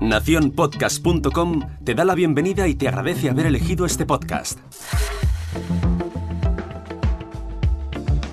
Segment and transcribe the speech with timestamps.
[0.00, 4.58] Naciónpodcast.com te da la bienvenida y te agradece haber elegido este podcast.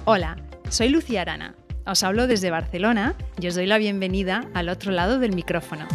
[0.06, 0.38] Hola,
[0.70, 1.56] soy Lucía Arana.
[1.86, 5.88] Os hablo desde Barcelona y os doy la bienvenida al otro lado del micrófono.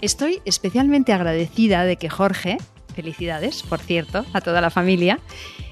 [0.00, 2.56] Estoy especialmente agradecida de que Jorge,
[2.94, 5.18] felicidades, por cierto, a toda la familia,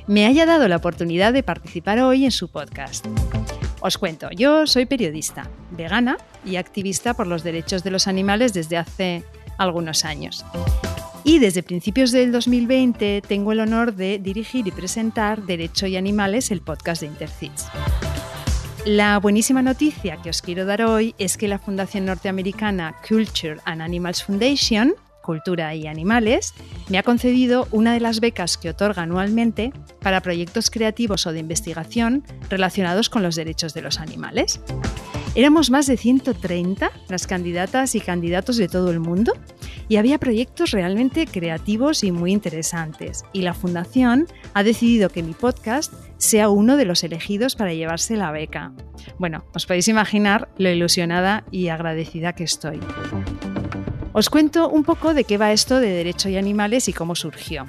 [0.08, 3.06] me haya dado la oportunidad de participar hoy en su podcast.
[3.80, 8.78] Os cuento, yo soy periodista, vegana y activista por los derechos de los animales desde
[8.78, 9.22] hace
[9.58, 10.44] algunos años.
[11.24, 16.50] Y desde principios del 2020 tengo el honor de dirigir y presentar Derecho y Animales,
[16.50, 17.66] el podcast de Intercits.
[18.86, 23.82] La buenísima noticia que os quiero dar hoy es que la fundación norteamericana Culture and
[23.82, 24.94] Animals Foundation,
[25.28, 26.54] Cultura y Animales,
[26.88, 31.40] me ha concedido una de las becas que otorga anualmente para proyectos creativos o de
[31.40, 34.58] investigación relacionados con los derechos de los animales.
[35.34, 39.34] Éramos más de 130 las candidatas y candidatos de todo el mundo
[39.86, 43.22] y había proyectos realmente creativos y muy interesantes.
[43.34, 48.16] Y la Fundación ha decidido que mi podcast sea uno de los elegidos para llevarse
[48.16, 48.72] la beca.
[49.18, 52.80] Bueno, os podéis imaginar lo ilusionada y agradecida que estoy.
[54.18, 57.66] Os cuento un poco de qué va esto de Derecho y Animales y cómo surgió.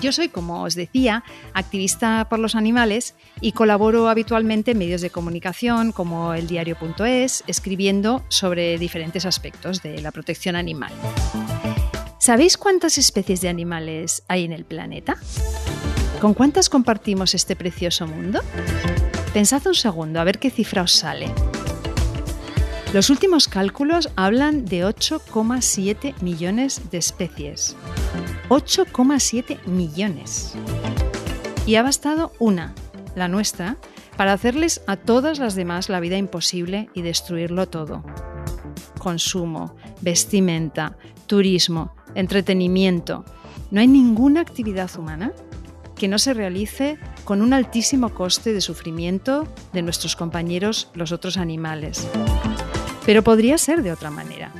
[0.00, 5.10] Yo soy, como os decía, activista por los animales y colaboro habitualmente en medios de
[5.10, 10.94] comunicación como el diario.es, escribiendo sobre diferentes aspectos de la protección animal.
[12.18, 15.18] ¿Sabéis cuántas especies de animales hay en el planeta?
[16.22, 18.40] ¿Con cuántas compartimos este precioso mundo?
[19.34, 21.30] Pensad un segundo a ver qué cifra os sale.
[22.94, 27.76] Los últimos cálculos hablan de 8,7 millones de especies.
[28.48, 30.54] 8,7 millones.
[31.66, 32.74] Y ha bastado una,
[33.14, 33.76] la nuestra,
[34.16, 38.02] para hacerles a todas las demás la vida imposible y destruirlo todo.
[38.98, 40.96] Consumo, vestimenta,
[41.26, 43.26] turismo, entretenimiento.
[43.70, 45.34] No hay ninguna actividad humana
[45.94, 51.36] que no se realice con un altísimo coste de sufrimiento de nuestros compañeros los otros
[51.36, 52.08] animales.
[53.08, 54.52] Pero podría ser de otra manera.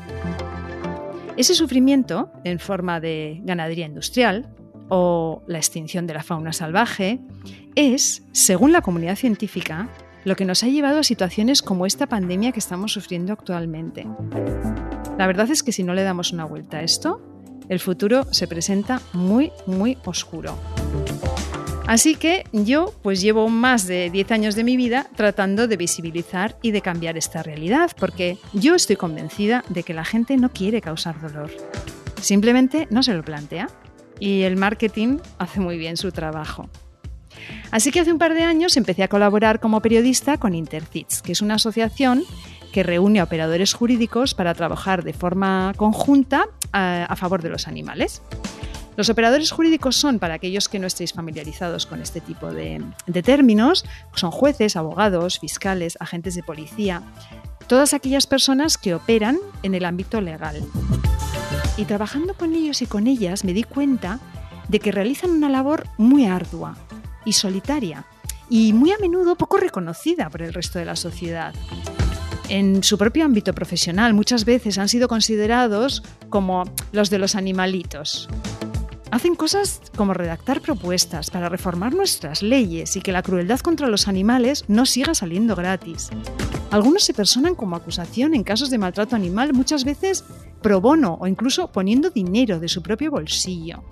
[1.37, 4.49] Ese sufrimiento, en forma de ganadería industrial
[4.89, 7.21] o la extinción de la fauna salvaje,
[7.75, 9.91] es, según la comunidad científica,
[10.25, 14.07] lo que nos ha llevado a situaciones como esta pandemia que estamos sufriendo actualmente.
[15.19, 17.21] La verdad es que si no le damos una vuelta a esto,
[17.69, 20.57] el futuro se presenta muy, muy oscuro.
[21.89, 26.59] Así que yo pues llevo más de 10 años de mi vida tratando de visibilizar
[26.61, 30.83] y de cambiar esta realidad, porque yo estoy convencida de que la gente no quiere
[30.83, 31.51] causar dolor.
[32.21, 33.71] Simplemente no se lo plantea.
[34.21, 36.69] Y el marketing hace muy bien su trabajo.
[37.71, 41.33] Así que hace un par de años empecé a colaborar como periodista con Intercits, que
[41.33, 42.23] es una asociación
[42.71, 47.67] que reúne a operadores jurídicos para trabajar de forma conjunta a, a favor de los
[47.67, 48.21] animales.
[48.99, 52.83] Los operadores jurídicos son, para aquellos que no estéis familiarizados con este tipo de,
[53.23, 53.85] términos,
[54.17, 57.05] son jueces, abogados, fiscales, agentes de policía,
[57.69, 60.57] todas aquellas personas que operan en el ámbito legal.
[61.77, 64.19] Y trabajando con ellos y con ellas me di cuenta
[64.67, 66.77] de que realizan una labor muy ardua
[67.25, 68.05] y solitaria
[68.51, 71.55] y muy a menudo poco reconocida por el resto de la sociedad.
[72.49, 78.29] En su propio ámbito profesional muchas veces han sido considerados como los de los animalitos,
[79.19, 84.07] Hacen cosas como redactar propuestas para reformar nuestras leyes y que la crueldad contra los
[84.07, 86.11] animales no siga saliendo gratis.
[86.71, 90.25] Algunos se personan como acusación en casos de maltrato animal, muchas veces
[90.63, 93.83] pro bono o incluso poniendo dinero de su propio bolsillo.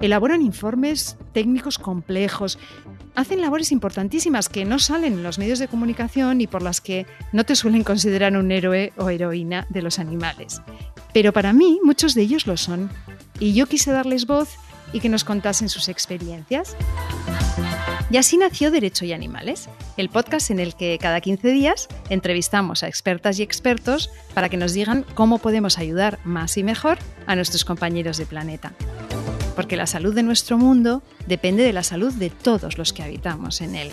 [0.00, 2.56] Elaboran informes técnicos complejos,
[3.16, 7.08] hacen labores importantísimas que no salen en los medios de comunicación y por las que
[7.32, 10.62] no te suelen considerar un héroe o heroína de los animales.
[11.12, 12.88] Pero para mí muchos de ellos lo son
[13.38, 14.50] y yo quise darles voz
[14.92, 16.76] y que nos contasen sus experiencias.
[18.10, 22.82] Y así nació Derecho y Animales, el podcast en el que cada 15 días entrevistamos
[22.82, 27.34] a expertas y expertos para que nos digan cómo podemos ayudar más y mejor a
[27.34, 28.72] nuestros compañeros de planeta.
[29.56, 33.60] Porque la salud de nuestro mundo depende de la salud de todos los que habitamos
[33.60, 33.90] en él.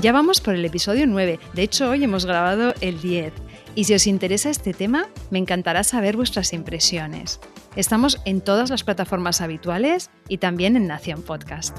[0.00, 3.32] Ya vamos por el episodio 9, de hecho hoy hemos grabado el 10.
[3.80, 7.40] Y si os interesa este tema, me encantará saber vuestras impresiones.
[7.76, 11.78] Estamos en todas las plataformas habituales y también en Nación Podcast.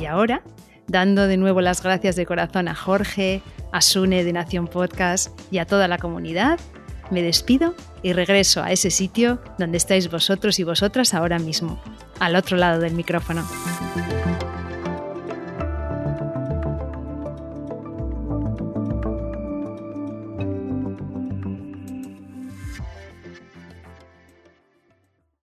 [0.00, 0.42] Y ahora,
[0.88, 5.58] dando de nuevo las gracias de corazón a Jorge, a Sune de Nación Podcast y
[5.58, 6.58] a toda la comunidad,
[7.12, 11.80] me despido y regreso a ese sitio donde estáis vosotros y vosotras ahora mismo,
[12.18, 13.46] al otro lado del micrófono.